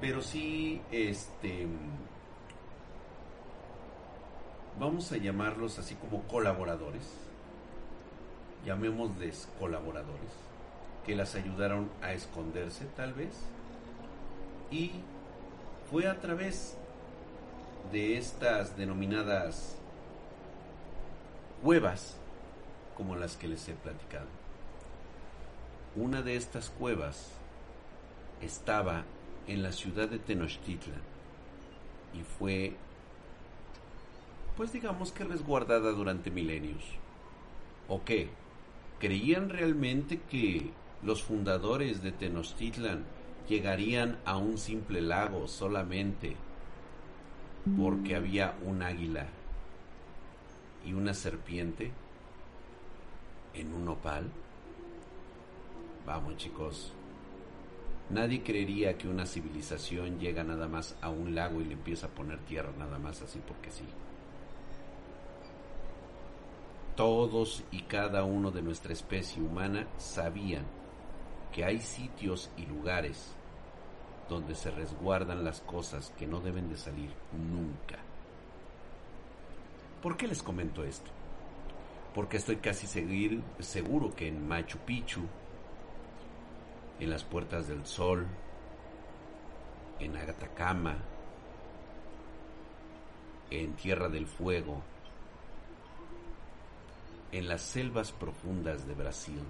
pero 0.00 0.20
sí, 0.20 0.82
este, 0.90 1.66
vamos 4.78 5.10
a 5.12 5.16
llamarlos 5.16 5.78
así 5.78 5.94
como 5.94 6.22
colaboradores, 6.24 7.10
llamémosles 8.66 9.48
colaboradores, 9.58 10.32
que 11.06 11.16
las 11.16 11.34
ayudaron 11.34 11.90
a 12.02 12.12
esconderse 12.12 12.84
tal 12.96 13.14
vez, 13.14 13.32
y 14.70 14.92
fue 15.90 16.06
a 16.06 16.20
través 16.20 16.76
de 17.92 18.18
estas 18.18 18.76
denominadas 18.76 19.76
cuevas 21.62 22.19
como 23.00 23.16
las 23.16 23.38
que 23.38 23.48
les 23.48 23.66
he 23.66 23.72
platicado 23.72 24.26
una 25.96 26.20
de 26.20 26.36
estas 26.36 26.68
cuevas 26.70 27.32
estaba 28.42 29.04
en 29.46 29.62
la 29.62 29.72
ciudad 29.72 30.08
de 30.08 30.18
Tenochtitlan 30.18 31.00
y 32.14 32.22
fue, 32.22 32.74
pues 34.56 34.72
digamos 34.72 35.12
que 35.12 35.24
resguardada 35.24 35.92
durante 35.92 36.30
milenios. 36.30 36.84
¿O 37.88 38.04
qué? 38.04 38.28
¿Creían 39.00 39.48
realmente 39.48 40.20
que 40.30 40.70
los 41.02 41.22
fundadores 41.22 42.02
de 42.02 42.12
Tenochtitlan 42.12 43.04
llegarían 43.48 44.18
a 44.24 44.36
un 44.36 44.58
simple 44.58 45.00
lago 45.00 45.48
solamente 45.48 46.36
porque 47.80 48.14
había 48.14 48.54
un 48.64 48.82
águila 48.82 49.26
y 50.86 50.92
una 50.92 51.14
serpiente 51.14 51.92
en 53.54 53.72
un 53.72 53.88
opal? 53.88 54.30
Vamos 56.06 56.36
chicos, 56.36 56.92
nadie 58.10 58.42
creería 58.42 58.96
que 58.96 59.08
una 59.08 59.26
civilización 59.26 60.18
llega 60.18 60.42
nada 60.42 60.66
más 60.68 60.96
a 61.00 61.10
un 61.10 61.34
lago 61.34 61.60
y 61.60 61.64
le 61.64 61.74
empieza 61.74 62.06
a 62.06 62.10
poner 62.10 62.38
tierra 62.40 62.72
nada 62.78 62.98
más 62.98 63.22
así 63.22 63.40
porque 63.46 63.70
sí. 63.70 63.84
Todos 66.96 67.64
y 67.70 67.82
cada 67.82 68.24
uno 68.24 68.50
de 68.50 68.62
nuestra 68.62 68.92
especie 68.92 69.42
humana 69.42 69.86
sabían 69.96 70.64
que 71.52 71.64
hay 71.64 71.80
sitios 71.80 72.50
y 72.56 72.66
lugares 72.66 73.34
donde 74.28 74.54
se 74.54 74.70
resguardan 74.70 75.44
las 75.44 75.60
cosas 75.60 76.12
que 76.18 76.26
no 76.26 76.40
deben 76.40 76.68
de 76.68 76.76
salir 76.76 77.10
nunca. 77.32 77.98
¿Por 80.02 80.16
qué 80.16 80.28
les 80.28 80.42
comento 80.42 80.84
esto? 80.84 81.10
Porque 82.14 82.38
estoy 82.38 82.56
casi 82.56 82.86
seguro 82.86 84.14
que 84.14 84.28
en 84.28 84.48
Machu 84.48 84.78
Picchu 84.78 85.22
en 87.00 87.08
las 87.08 87.24
puertas 87.24 87.66
del 87.66 87.86
sol, 87.86 88.26
en 89.98 90.16
Agatacama, 90.16 90.98
en 93.50 93.72
Tierra 93.74 94.08
del 94.08 94.26
Fuego, 94.26 94.82
en 97.32 97.48
las 97.48 97.62
selvas 97.62 98.12
profundas 98.12 98.86
de 98.86 98.94
Brasil, 98.94 99.40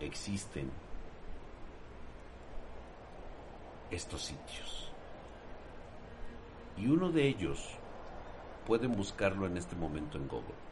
existen 0.00 0.70
estos 3.90 4.22
sitios. 4.22 4.92
Y 6.76 6.86
uno 6.86 7.10
de 7.10 7.26
ellos 7.26 7.76
pueden 8.68 8.94
buscarlo 8.94 9.46
en 9.46 9.56
este 9.56 9.74
momento 9.74 10.16
en 10.16 10.28
Google. 10.28 10.68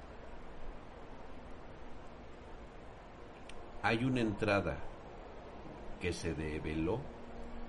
hay 3.87 4.05
una 4.05 4.21
entrada 4.21 4.79
que 6.01 6.13
se 6.13 6.35
develó 6.35 6.99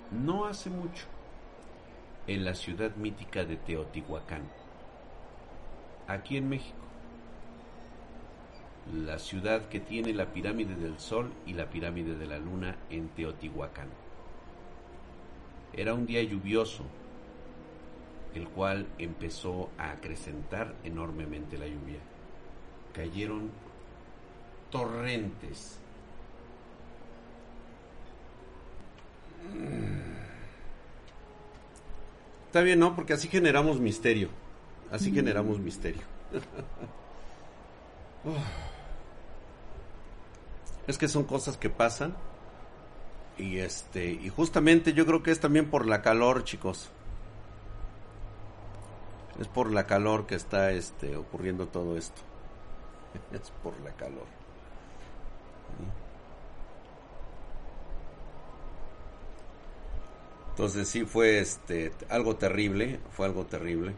no 0.09 0.45
hace 0.45 0.71
mucho 0.71 1.05
en 2.25 2.43
la 2.43 2.55
ciudad 2.55 2.95
mítica 2.95 3.45
de 3.45 3.55
Teotihuacán, 3.55 4.41
aquí 6.07 6.37
en 6.37 6.49
México. 6.49 6.75
La 8.91 9.19
ciudad 9.19 9.69
que 9.69 9.79
tiene 9.79 10.11
la 10.11 10.33
pirámide 10.33 10.75
del 10.75 10.97
Sol 10.97 11.31
y 11.45 11.53
la 11.53 11.69
pirámide 11.69 12.15
de 12.15 12.25
la 12.25 12.39
Luna 12.39 12.77
en 12.89 13.09
Teotihuacán. 13.09 13.89
Era 15.71 15.93
un 15.93 16.07
día 16.07 16.23
lluvioso, 16.23 16.83
el 18.37 18.47
cual 18.47 18.87
empezó 18.97 19.69
a 19.77 19.91
acrecentar 19.91 20.73
enormemente 20.83 21.57
la 21.57 21.67
lluvia. 21.67 21.99
Cayeron 22.93 23.51
torrentes 24.71 25.79
Está 32.47 32.61
bien, 32.61 32.79
¿no? 32.79 32.95
Porque 32.95 33.13
así 33.13 33.27
generamos 33.27 33.79
misterio. 33.79 34.29
Así 34.91 35.11
generamos 35.11 35.59
misterio. 35.59 36.01
es 40.87 40.97
que 40.97 41.07
son 41.07 41.25
cosas 41.25 41.57
que 41.57 41.69
pasan. 41.69 42.15
Y 43.37 43.57
este, 43.57 44.11
y 44.11 44.29
justamente 44.29 44.93
yo 44.93 45.05
creo 45.05 45.21
que 45.21 45.31
es 45.31 45.39
también 45.39 45.69
por 45.69 45.85
la 45.85 46.01
calor, 46.01 46.43
chicos. 46.45 46.89
Es 49.39 49.47
por 49.47 49.71
la 49.71 49.85
calor 49.85 50.25
que 50.25 50.35
está 50.35 50.71
este 50.71 51.15
ocurriendo 51.15 51.67
todo 51.67 51.97
esto. 51.97 52.21
es 53.33 53.51
por 53.63 53.79
la 53.81 53.91
calor. 53.91 54.25
Entonces 60.51 60.87
sí 60.87 61.05
fue 61.05 61.39
este 61.39 61.91
algo 62.09 62.35
terrible, 62.35 62.99
fue 63.11 63.27
algo 63.27 63.45
terrible. 63.45 63.93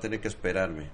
a 0.00 0.02
tener 0.02 0.20
que 0.20 0.28
esperarme. 0.28 0.88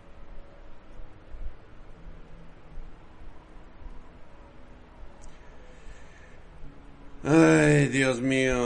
Ay, 7.25 7.89
Dios 7.89 8.21
mío. 8.21 8.57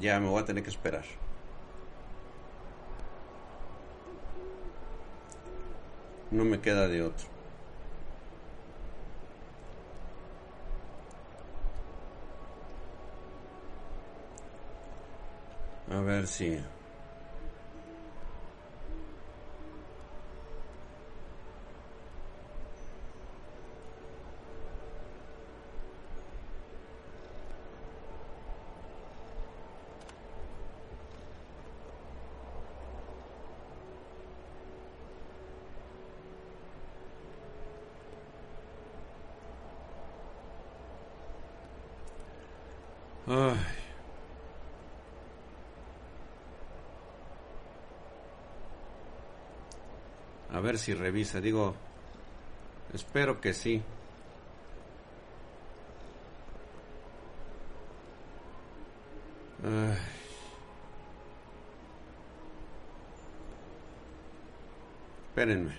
Ya 0.00 0.20
me 0.20 0.28
voy 0.28 0.42
a 0.42 0.44
tener 0.44 0.62
que 0.62 0.70
esperar. 0.70 1.04
No 6.30 6.44
me 6.44 6.60
queda 6.60 6.88
de 6.88 7.02
otro. 7.02 7.26
A 15.90 16.00
ver 16.00 16.26
si... 16.26 16.58
ver 50.76 50.78
si 50.78 50.94
revisa, 50.94 51.40
digo, 51.40 51.74
espero 52.92 53.40
que 53.40 53.54
sí. 53.54 53.82
Ay. 59.64 59.96
Espérenme. 65.30 65.78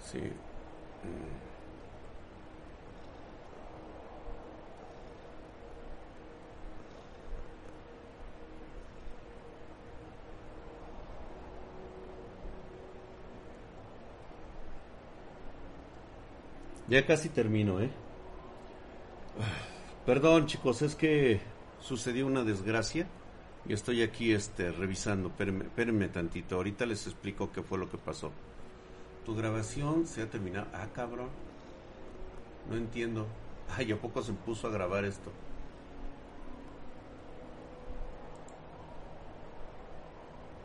Sí. 0.00 0.18
Mm. 0.18 1.47
Ya 16.88 17.04
casi 17.04 17.28
termino, 17.28 17.80
¿eh? 17.80 17.90
Perdón, 20.06 20.46
chicos, 20.46 20.80
es 20.80 20.94
que 20.94 21.40
sucedió 21.80 22.26
una 22.26 22.44
desgracia 22.44 23.06
y 23.66 23.74
estoy 23.74 24.02
aquí 24.02 24.32
este, 24.32 24.72
revisando. 24.72 25.28
Espérenme, 25.28 26.08
tantito, 26.08 26.56
ahorita 26.56 26.86
les 26.86 27.06
explico 27.06 27.52
qué 27.52 27.62
fue 27.62 27.76
lo 27.76 27.90
que 27.90 27.98
pasó. 27.98 28.32
Tu 29.26 29.36
grabación 29.36 30.06
se 30.06 30.22
ha 30.22 30.30
terminado. 30.30 30.68
Ah, 30.72 30.86
cabrón. 30.94 31.28
No 32.70 32.76
entiendo. 32.76 33.26
Ay, 33.76 33.92
¿a 33.92 34.00
poco 34.00 34.22
se 34.22 34.32
puso 34.32 34.68
a 34.68 34.70
grabar 34.70 35.04
esto? 35.04 35.30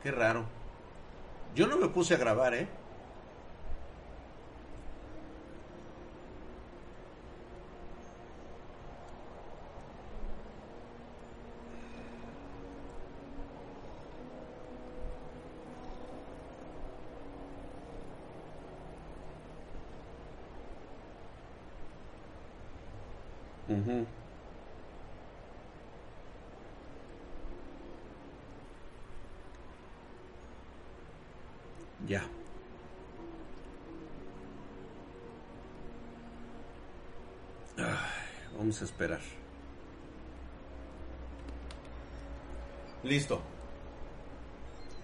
Qué 0.02 0.12
raro. 0.12 0.46
Yo 1.54 1.68
no 1.68 1.78
me 1.78 1.90
puse 1.90 2.14
a 2.14 2.18
grabar, 2.18 2.54
¿eh? 2.54 2.68
Ya. 32.08 32.24
vamos 38.58 38.82
a 38.82 38.86
esperar. 38.86 39.20
Listo. 43.04 43.42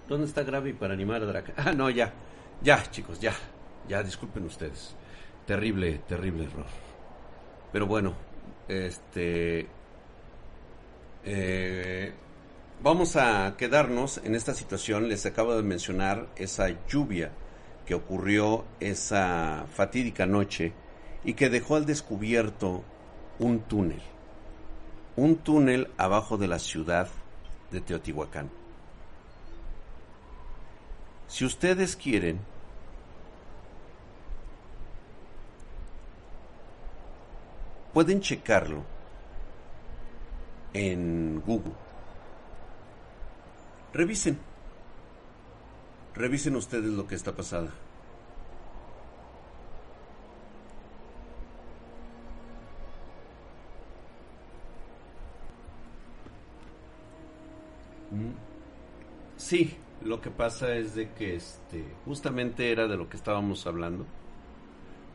¿Dónde 0.08 0.26
está 0.26 0.44
Gravi 0.44 0.74
para 0.74 0.94
animar 0.94 1.22
a 1.22 1.26
Draca? 1.26 1.54
Ah, 1.58 1.74
no, 1.74 1.90
ya. 1.90 2.14
Ya, 2.62 2.82
chicos, 2.90 3.20
ya. 3.20 3.34
Ya, 3.88 4.02
disculpen 4.04 4.46
ustedes. 4.46 4.96
Terrible, 5.46 6.00
terrible 6.08 6.46
error. 6.46 6.66
Pero 7.72 7.86
bueno, 7.86 8.14
este... 8.70 9.68
Eh, 11.26 12.14
Vamos 12.82 13.18
a 13.18 13.56
quedarnos 13.58 14.22
en 14.24 14.36
esta 14.36 14.54
situación. 14.54 15.10
Les 15.10 15.26
acabo 15.26 15.54
de 15.54 15.64
mencionar 15.64 16.30
esa 16.38 16.70
lluvia 16.88 17.30
que 17.86 17.94
ocurrió 17.94 18.64
esa 18.80 19.66
fatídica 19.74 20.26
noche 20.26 20.72
y 21.26 21.34
que 21.34 21.50
dejó 21.50 21.76
al 21.76 21.86
descubierto 21.86 22.86
un 23.38 23.60
túnel. 23.60 24.02
Un 25.18 25.36
túnel 25.36 25.92
abajo 25.98 26.38
de 26.38 26.48
la 26.48 26.58
ciudad 26.58 27.10
de 27.70 27.82
Teotihuacán. 27.82 28.50
Si 31.28 31.44
ustedes 31.44 31.98
quieren, 31.98 32.40
pueden 37.94 38.22
checarlo 38.22 38.84
en 40.74 41.42
Google 41.46 41.74
Revisen. 43.94 44.38
Revisen 46.14 46.56
ustedes 46.56 46.92
lo 46.92 47.08
que 47.08 47.16
está 47.16 47.36
pasando. 47.36 47.72
Mm. 58.12 58.32
Sí, 59.38 59.78
lo 60.02 60.22
que 60.22 60.30
pasa 60.32 60.76
es 60.76 60.96
de 60.96 61.12
que 61.14 61.36
este 61.36 61.84
justamente 62.06 62.72
era 62.72 62.88
de 62.88 62.98
lo 62.98 63.10
que 63.10 63.18
estábamos 63.18 63.66
hablando. 63.68 64.06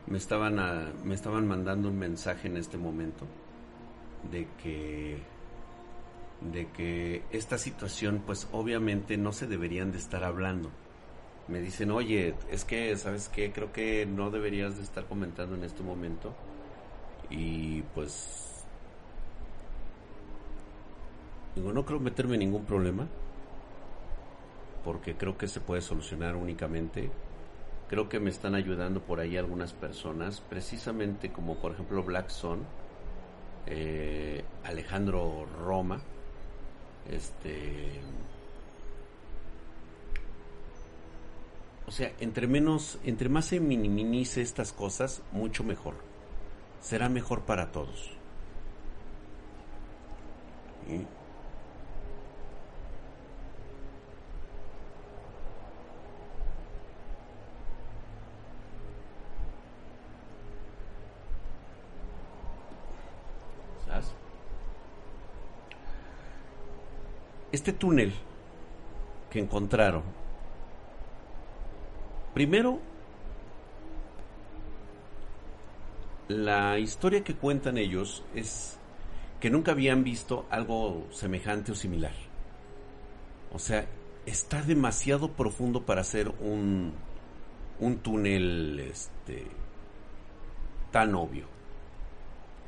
Me 0.07 0.17
estaban 0.17 0.55
me 1.03 1.15
estaban 1.15 1.47
mandando 1.47 1.89
un 1.89 1.97
mensaje 1.97 2.47
en 2.47 2.57
este 2.57 2.77
momento 2.77 3.25
de 4.31 4.47
que 4.61 5.17
de 6.41 6.67
que 6.71 7.23
esta 7.31 7.57
situación 7.57 8.23
pues 8.25 8.47
obviamente 8.51 9.17
no 9.17 9.31
se 9.31 9.47
deberían 9.47 9.91
de 9.91 9.97
estar 9.97 10.23
hablando. 10.23 10.69
Me 11.47 11.59
dicen, 11.61 11.91
oye, 11.91 12.33
es 12.49 12.65
que, 12.65 12.97
¿sabes 12.97 13.29
qué? 13.29 13.51
Creo 13.51 13.71
que 13.71 14.05
no 14.07 14.31
deberías 14.31 14.77
de 14.77 14.83
estar 14.83 15.05
comentando 15.05 15.55
en 15.55 15.63
este 15.63 15.83
momento. 15.83 16.33
Y 17.29 17.83
pues... 17.93 18.63
Digo, 21.55 21.71
no 21.71 21.85
creo 21.85 21.99
meterme 21.99 22.33
en 22.33 22.39
ningún 22.39 22.65
problema. 22.65 23.07
Porque 24.83 25.15
creo 25.15 25.37
que 25.37 25.47
se 25.47 25.59
puede 25.59 25.81
solucionar 25.81 26.35
únicamente. 26.35 27.11
Creo 27.89 28.09
que 28.09 28.19
me 28.19 28.29
están 28.29 28.55
ayudando 28.55 29.01
por 29.01 29.19
ahí 29.19 29.37
algunas 29.37 29.73
personas. 29.73 30.41
Precisamente 30.41 31.31
como 31.31 31.55
por 31.55 31.73
ejemplo 31.73 32.03
Black 32.03 32.29
Son. 32.29 32.59
Eh, 33.67 34.43
Alejandro 34.63 35.47
Roma 35.65 36.01
este. 37.09 38.01
O 41.87 41.91
sea, 41.91 42.11
entre 42.19 42.47
menos, 42.47 42.97
entre 43.03 43.29
más 43.29 43.45
se 43.45 43.59
minimice 43.59 44.41
estas 44.41 44.73
cosas, 44.73 45.21
mucho 45.31 45.63
mejor. 45.63 45.95
Será 46.81 47.09
mejor 47.09 47.41
para 47.41 47.71
todos. 47.71 48.11
Este 67.55 67.73
túnel 67.73 68.13
que 69.29 69.39
encontraron, 69.39 70.03
primero, 72.33 72.79
la 76.27 76.77
historia 76.79 77.23
que 77.23 77.35
cuentan 77.35 77.77
ellos 77.77 78.23
es 78.35 78.77
que 79.39 79.49
nunca 79.49 79.71
habían 79.71 80.03
visto 80.03 80.45
algo 80.49 81.07
semejante 81.11 81.71
o 81.71 81.75
similar. 81.75 82.13
O 83.53 83.59
sea, 83.59 83.85
está 84.25 84.61
demasiado 84.61 85.31
profundo 85.31 85.85
para 85.85 86.01
hacer 86.01 86.33
un, 86.41 86.93
un 87.79 87.97
túnel 87.99 88.79
este, 88.79 89.47
tan 90.91 91.15
obvio. 91.15 91.45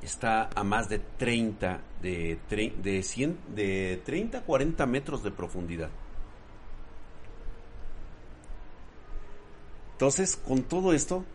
Está 0.01 0.49
a 0.55 0.63
más 0.63 0.89
de 0.89 0.99
30, 0.99 1.81
de, 2.01 2.39
de, 2.81 3.03
100, 3.03 3.37
de 3.55 4.01
30 4.05 4.37
a 4.37 4.41
40 4.41 4.85
metros 4.85 5.23
de 5.23 5.31
profundidad. 5.31 5.89
Entonces, 9.93 10.37
con 10.37 10.63
todo 10.63 10.93
esto, 10.93 11.25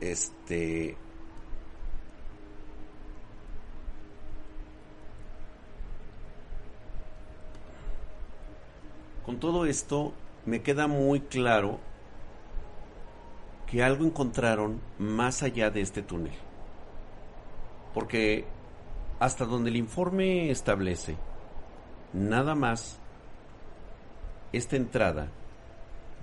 este, 0.00 0.96
Con 9.24 9.40
todo 9.40 9.64
esto, 9.64 10.12
me 10.44 10.60
queda 10.62 10.86
muy 10.86 11.20
claro 11.20 11.80
que 13.66 13.82
algo 13.82 14.04
encontraron 14.04 14.80
más 14.98 15.42
allá 15.42 15.70
de 15.70 15.80
este 15.80 16.02
túnel. 16.02 16.34
Porque 17.94 18.44
hasta 19.20 19.44
donde 19.44 19.70
el 19.70 19.76
informe 19.76 20.50
establece, 20.50 21.16
nada 22.12 22.54
más 22.54 22.98
esta 24.52 24.76
entrada 24.76 25.28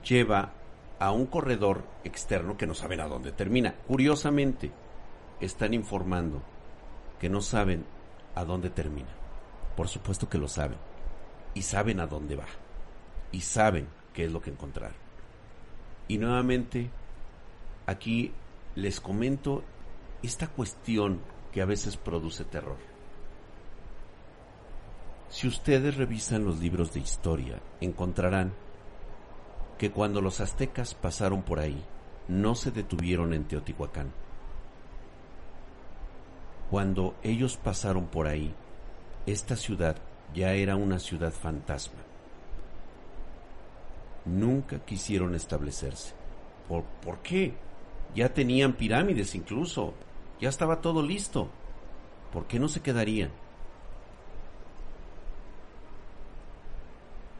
lleva 0.03 0.51
a 0.99 1.11
un 1.11 1.25
corredor 1.25 1.83
externo 2.03 2.57
que 2.57 2.67
no 2.67 2.75
saben 2.75 2.99
a 2.99 3.07
dónde 3.07 3.31
termina. 3.31 3.73
Curiosamente, 3.87 4.71
están 5.39 5.73
informando 5.73 6.41
que 7.19 7.29
no 7.29 7.41
saben 7.41 7.85
a 8.35 8.45
dónde 8.45 8.69
termina. 8.69 9.09
Por 9.75 9.87
supuesto 9.87 10.29
que 10.29 10.37
lo 10.37 10.47
saben. 10.47 10.77
Y 11.53 11.63
saben 11.63 11.99
a 11.99 12.07
dónde 12.07 12.35
va 12.35 12.45
y 13.31 13.41
saben 13.41 13.87
qué 14.13 14.25
es 14.25 14.31
lo 14.31 14.41
que 14.41 14.49
encontrar. 14.49 14.91
Y 16.07 16.17
nuevamente, 16.17 16.89
aquí 17.85 18.31
les 18.75 18.99
comento 18.99 19.63
esta 20.21 20.47
cuestión 20.47 21.19
que 21.51 21.61
a 21.61 21.65
veces 21.65 21.97
produce 21.97 22.43
terror. 22.43 22.77
Si 25.29 25.47
ustedes 25.47 25.95
revisan 25.95 26.45
los 26.45 26.59
libros 26.59 26.93
de 26.93 26.99
historia, 26.99 27.61
encontrarán 27.79 28.53
que 29.77 29.91
cuando 29.91 30.21
los 30.21 30.41
aztecas 30.41 30.93
pasaron 30.93 31.41
por 31.41 31.59
ahí, 31.59 31.83
no 32.27 32.55
se 32.55 32.71
detuvieron 32.71 33.33
en 33.33 33.45
Teotihuacán. 33.45 34.11
Cuando 36.69 37.15
ellos 37.23 37.57
pasaron 37.57 38.07
por 38.07 38.27
ahí, 38.27 38.53
esta 39.25 39.55
ciudad 39.55 39.97
ya 40.33 40.53
era 40.53 40.75
una 40.75 40.99
ciudad 40.99 41.31
fantasma 41.31 42.01
nunca 44.25 44.79
quisieron 44.79 45.35
establecerse. 45.35 46.13
¿Por, 46.67 46.83
¿Por 46.83 47.19
qué? 47.19 47.53
Ya 48.15 48.33
tenían 48.33 48.73
pirámides 48.73 49.35
incluso, 49.35 49.93
ya 50.41 50.49
estaba 50.49 50.81
todo 50.81 51.03
listo. 51.03 51.47
¿Por 52.33 52.47
qué 52.47 52.59
no 52.59 52.67
se 52.67 52.81
quedarían? 52.81 53.31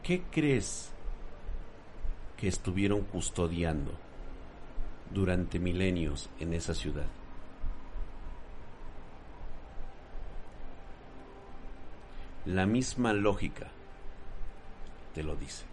¿Qué 0.04 0.24
crees 0.32 0.92
que 2.38 2.48
estuvieron 2.48 3.02
custodiando 3.02 3.92
durante 5.10 5.60
milenios 5.60 6.30
en 6.40 6.54
esa 6.54 6.76
ciudad? 6.76 7.08
La 12.46 12.66
misma 12.66 13.14
lógica 13.14 13.68
te 15.14 15.24
lo 15.24 15.36
dice. 15.36 15.71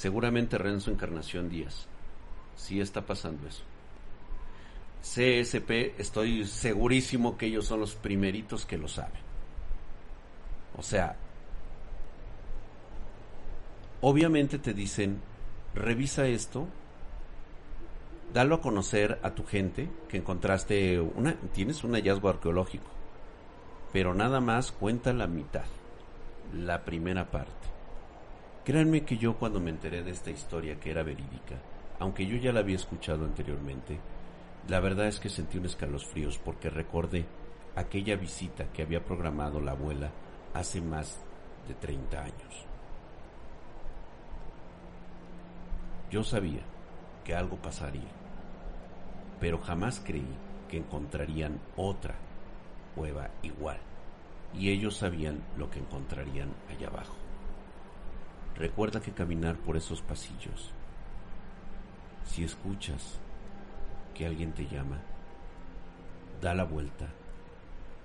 Seguramente 0.00 0.56
Renzo 0.56 0.90
Encarnación 0.90 1.50
Díaz. 1.50 1.86
Sí 2.56 2.80
está 2.80 3.04
pasando 3.04 3.46
eso. 3.46 3.62
CSP, 5.02 6.00
estoy 6.00 6.46
segurísimo 6.46 7.36
que 7.36 7.44
ellos 7.44 7.66
son 7.66 7.80
los 7.80 7.96
primeritos 7.96 8.64
que 8.64 8.78
lo 8.78 8.88
saben. 8.88 9.20
O 10.78 10.82
sea, 10.82 11.16
obviamente 14.00 14.58
te 14.58 14.72
dicen, 14.72 15.20
revisa 15.74 16.26
esto, 16.26 16.66
dalo 18.32 18.54
a 18.54 18.62
conocer 18.62 19.18
a 19.22 19.32
tu 19.34 19.44
gente 19.44 19.90
que 20.08 20.16
encontraste 20.16 20.98
una, 20.98 21.34
tienes 21.52 21.84
un 21.84 21.92
hallazgo 21.92 22.30
arqueológico, 22.30 22.88
pero 23.92 24.14
nada 24.14 24.40
más 24.40 24.72
cuenta 24.72 25.12
la 25.12 25.26
mitad, 25.26 25.66
la 26.54 26.86
primera 26.86 27.30
parte. 27.30 27.79
Créanme 28.64 29.04
que 29.04 29.16
yo 29.16 29.38
cuando 29.38 29.58
me 29.58 29.70
enteré 29.70 30.02
de 30.02 30.10
esta 30.10 30.30
historia 30.30 30.78
que 30.78 30.90
era 30.90 31.02
verídica, 31.02 31.56
aunque 31.98 32.26
yo 32.26 32.36
ya 32.36 32.52
la 32.52 32.60
había 32.60 32.76
escuchado 32.76 33.24
anteriormente, 33.24 33.98
la 34.68 34.80
verdad 34.80 35.06
es 35.06 35.18
que 35.18 35.30
sentí 35.30 35.56
un 35.56 35.64
escalofríos 35.64 36.38
porque 36.38 36.68
recordé 36.68 37.24
aquella 37.74 38.16
visita 38.16 38.70
que 38.72 38.82
había 38.82 39.02
programado 39.02 39.60
la 39.60 39.72
abuela 39.72 40.10
hace 40.52 40.80
más 40.82 41.20
de 41.66 41.74
30 41.74 42.22
años. 42.22 42.66
Yo 46.10 46.22
sabía 46.22 46.62
que 47.24 47.34
algo 47.34 47.56
pasaría, 47.56 48.10
pero 49.40 49.58
jamás 49.58 50.02
creí 50.04 50.36
que 50.68 50.76
encontrarían 50.76 51.60
otra 51.76 52.14
cueva 52.94 53.30
igual, 53.42 53.78
y 54.52 54.70
ellos 54.70 54.96
sabían 54.96 55.40
lo 55.56 55.70
que 55.70 55.78
encontrarían 55.78 56.52
allá 56.68 56.88
abajo. 56.88 57.29
Recuerda 58.56 59.00
que 59.00 59.12
caminar 59.12 59.56
por 59.56 59.76
esos 59.76 60.02
pasillos, 60.02 60.70
si 62.24 62.44
escuchas 62.44 63.18
que 64.14 64.26
alguien 64.26 64.52
te 64.52 64.66
llama, 64.66 65.00
da 66.40 66.54
la 66.54 66.64
vuelta 66.64 67.08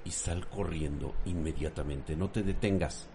y 0.05 0.11
sal 0.11 0.47
corriendo 0.47 1.13
inmediatamente, 1.25 2.15
no 2.15 2.29
te 2.29 2.43
detengas. 2.43 3.07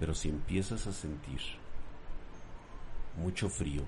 Pero 0.00 0.14
si 0.14 0.28
empiezas 0.28 0.86
a 0.86 0.92
sentir 0.92 1.40
mucho 3.16 3.48
frío, 3.48 3.82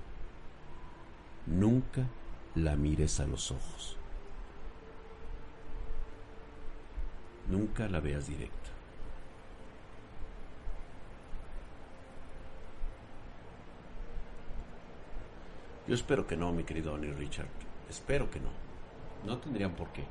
nunca 1.45 2.07
la 2.55 2.75
mires 2.75 3.19
a 3.19 3.27
los 3.27 3.51
ojos. 3.51 3.97
Nunca 7.47 7.87
la 7.87 7.99
veas 7.99 8.27
directo. 8.27 8.78
Yo 15.89 15.95
espero 15.95 16.27
que 16.27 16.37
no, 16.37 16.51
mi 16.51 16.63
querido 16.63 16.91
Donny 16.91 17.09
Richard. 17.13 17.47
Espero 17.89 18.29
que 18.29 18.39
no. 18.39 18.51
No 19.25 19.39
tendrían 19.39 19.71
por 19.71 19.87
qué. 19.87 20.03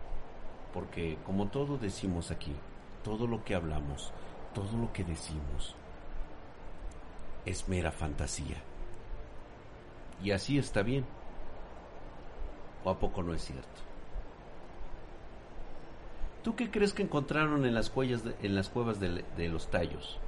Porque 0.75 1.19
como 1.25 1.47
todo 1.47 1.79
decimos 1.79 2.33
aquí, 2.33 2.53
todo 3.05 3.29
lo 3.29 3.45
que 3.45 3.55
hablamos, 3.55 4.13
todo 4.53 4.77
lo 4.77 4.93
que 4.93 5.05
decimos, 5.05 5.77
es 7.47 7.69
mera 7.69 7.93
fantasía. 7.93 8.57
Y 10.21 10.33
así 10.33 10.59
está 10.59 10.83
bien. 10.83 11.07
¿O 12.83 12.91
a 12.91 12.99
poco 12.99 13.23
no 13.23 13.33
es 13.33 13.45
cierto? 13.45 13.81
¿Tú 16.43 16.57
qué 16.57 16.73
crees 16.73 16.93
que 16.93 17.05
encontraron 17.05 17.65
en 17.65 17.75
las, 17.75 17.93
en 17.97 18.55
las 18.57 18.69
cuevas 18.69 18.99
de, 18.99 19.25
de 19.37 19.49
los 19.49 19.71
tallos? 19.71 20.19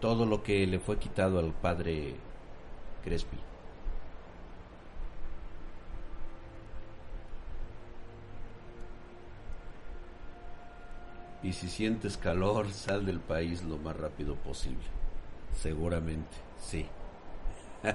Todo 0.00 0.24
lo 0.24 0.44
que 0.44 0.64
le 0.68 0.78
fue 0.78 1.00
quitado 1.00 1.40
al 1.40 1.52
padre 1.52 2.14
Crespi. 3.02 3.53
Y 11.44 11.52
si 11.52 11.68
sientes 11.68 12.16
calor, 12.16 12.72
sal 12.72 13.06
del 13.06 13.20
país 13.20 13.62
lo 13.62 13.76
más 13.78 13.96
rápido 13.96 14.34
posible. 14.34 14.82
Seguramente, 15.52 16.36
sí. 16.58 16.86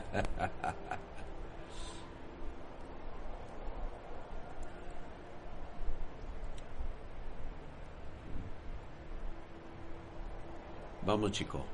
Vamos 11.06 11.32
chico, 11.32 11.66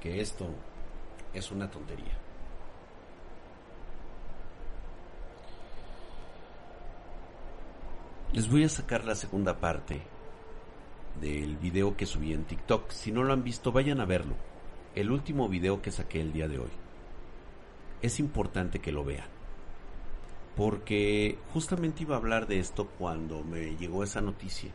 que 0.00 0.20
esto 0.20 0.46
es 1.32 1.50
una 1.50 1.70
tontería. 1.70 2.26
les 8.36 8.50
voy 8.50 8.64
a 8.64 8.68
sacar 8.68 9.04
la 9.06 9.14
segunda 9.14 9.58
parte 9.58 10.02
del 11.20 11.56
video 11.56 11.96
que 11.96 12.06
subí 12.06 12.32
en 12.32 12.44
TikTok. 12.44 12.90
Si 12.90 13.12
no 13.12 13.22
lo 13.22 13.32
han 13.32 13.44
visto, 13.44 13.72
vayan 13.72 14.00
a 14.00 14.04
verlo. 14.04 14.34
El 14.94 15.10
último 15.10 15.48
video 15.48 15.82
que 15.82 15.90
saqué 15.90 16.20
el 16.20 16.32
día 16.32 16.48
de 16.48 16.58
hoy. 16.58 16.70
Es 18.02 18.20
importante 18.20 18.78
que 18.78 18.92
lo 18.92 19.04
vean. 19.04 19.28
Porque 20.56 21.38
justamente 21.52 22.02
iba 22.02 22.14
a 22.14 22.18
hablar 22.18 22.46
de 22.46 22.58
esto 22.58 22.86
cuando 22.98 23.42
me 23.44 23.76
llegó 23.76 24.02
esa 24.04 24.20
noticia. 24.20 24.72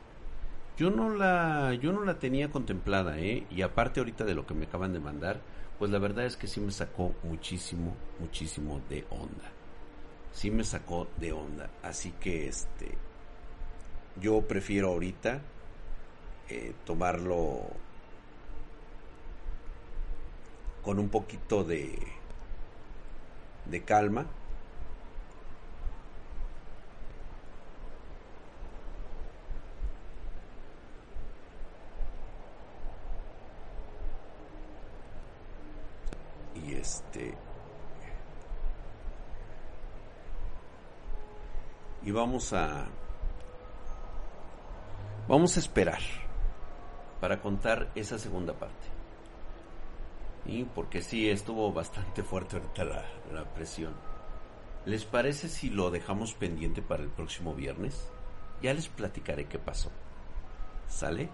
Yo 0.78 0.90
no 0.90 1.10
la 1.10 1.74
yo 1.74 1.92
no 1.92 2.04
la 2.04 2.20
tenía 2.20 2.52
contemplada, 2.52 3.20
¿eh? 3.20 3.46
Y 3.50 3.62
aparte 3.62 4.00
ahorita 4.00 4.26
de 4.26 4.36
lo 4.36 4.46
que 4.46 4.54
me 4.54 4.66
acaban 4.66 4.94
de 4.94 5.00
mandar, 5.00 5.42
pues 5.80 5.92
la 5.92 6.00
verdad 6.00 6.26
es 6.26 6.38
que 6.38 6.48
sí 6.48 6.60
me 6.62 6.72
sacó 6.72 7.14
muchísimo, 7.24 7.96
muchísimo 8.20 8.82
de 8.90 9.06
onda. 9.10 9.52
Sí 10.32 10.50
me 10.50 10.64
sacó 10.64 11.08
de 11.18 11.34
onda, 11.34 11.70
así 11.84 12.14
que 12.20 12.48
este 12.48 12.98
yo 14.20 14.42
prefiero 14.42 14.90
ahorita 14.90 15.42
eh, 16.52 16.74
tomarlo 16.86 17.62
con 20.84 21.00
un 21.00 21.08
poquito 21.10 21.64
de, 21.64 21.98
de 23.66 23.84
calma. 23.84 24.26
Y 36.56 36.74
este... 36.74 37.34
Y 42.04 42.12
vamos 42.12 42.52
a... 42.52 42.88
Vamos 45.28 45.56
a 45.56 45.60
esperar 45.60 46.02
para 47.22 47.40
contar 47.40 47.92
esa 47.94 48.18
segunda 48.18 48.54
parte. 48.54 48.88
Y 50.46 50.64
porque 50.64 51.04
sí, 51.04 51.30
estuvo 51.30 51.72
bastante 51.72 52.24
fuerte 52.24 52.58
ahorita 52.58 52.84
la, 52.84 53.06
la 53.32 53.46
presión. 53.54 53.94
¿Les 54.86 55.06
parece 55.06 55.48
si 55.48 55.70
lo 55.70 55.92
dejamos 55.92 56.34
pendiente 56.34 56.82
para 56.82 57.04
el 57.04 57.10
próximo 57.10 57.54
viernes? 57.54 58.10
Ya 58.64 58.74
les 58.74 58.88
platicaré 58.88 59.46
qué 59.46 59.60
pasó. 59.60 59.92
¿Sale? 60.90 61.30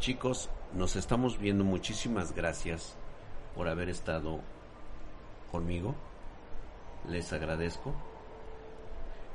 Chicos, 0.00 0.50
nos 0.74 0.96
estamos 0.96 1.38
viendo. 1.38 1.64
Muchísimas 1.64 2.34
gracias 2.34 2.94
por 3.54 3.68
haber 3.68 3.88
estado 3.88 4.40
conmigo. 5.50 5.94
Les 7.08 7.32
agradezco. 7.32 7.94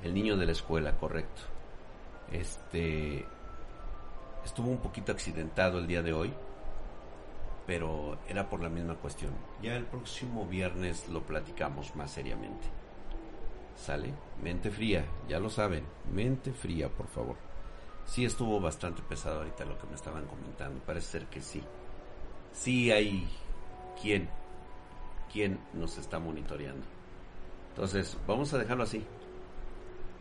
El 0.04 0.14
niño 0.14 0.38
de 0.38 0.46
la 0.46 0.52
escuela, 0.52 0.98
correcto. 0.98 1.42
Este 2.32 3.26
estuvo 4.44 4.70
un 4.70 4.78
poquito 4.78 5.12
accidentado 5.12 5.80
el 5.80 5.88
día 5.88 6.04
de 6.04 6.14
hoy, 6.14 6.32
pero 7.66 8.18
era 8.28 8.48
por 8.48 8.62
la 8.62 8.70
misma 8.70 8.96
cuestión. 8.96 9.32
Ya 9.62 9.76
el 9.76 9.86
próximo 9.86 10.46
viernes 10.46 11.10
lo 11.10 11.24
platicamos 11.24 11.96
más 11.96 12.12
seriamente. 12.12 12.68
¿Sale? 13.76 14.14
Mente 14.42 14.70
fría, 14.70 15.06
ya 15.28 15.40
lo 15.40 15.50
saben. 15.50 15.84
Mente 16.14 16.54
fría, 16.54 16.90
por 16.90 17.08
favor. 17.08 17.36
Sí 18.06 18.24
estuvo 18.24 18.60
bastante 18.60 19.02
pesado 19.02 19.40
ahorita 19.40 19.66
lo 19.66 19.78
que 19.80 19.88
me 19.88 19.96
estaban 19.96 20.26
comentando. 20.28 20.80
Parece 20.86 21.20
ser 21.20 21.26
que 21.26 21.42
sí. 21.42 21.64
Sí 22.54 22.92
hay 22.92 23.28
quien 24.00 24.30
quién 25.36 25.60
nos 25.74 25.98
está 25.98 26.18
monitoreando. 26.18 26.86
Entonces, 27.72 28.18
vamos 28.26 28.54
a 28.54 28.58
dejarlo 28.58 28.84
así. 28.84 29.04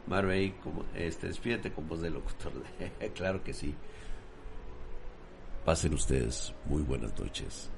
Marvey, 0.09 0.53
este, 0.97 1.29
despídete 1.29 1.73
con 1.73 1.87
voz 1.87 2.03
de 2.03 2.11
locutor. 2.11 2.53
claro 3.15 3.45
que 3.45 3.53
sí. 3.53 3.73
Pasen 5.65 5.95
ustedes 5.95 6.53
muy 6.67 6.83
buenas 6.83 7.17
noches. 7.17 7.71